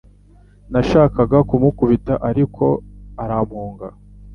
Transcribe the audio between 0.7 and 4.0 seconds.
Nashakaga kumukubita, ariko arampunga.